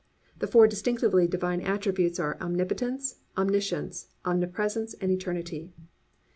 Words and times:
The 0.39 0.47
four 0.47 0.65
distinctively 0.67 1.27
divine 1.27 1.61
attributes 1.61 2.19
are 2.19 2.35
omnipotence, 2.41 3.17
omniscience, 3.37 4.07
omnipresence 4.25 4.95
and 4.95 5.11
eternity. 5.11 5.73